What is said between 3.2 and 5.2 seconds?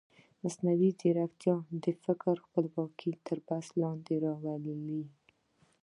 تر بحث لاندې راولي.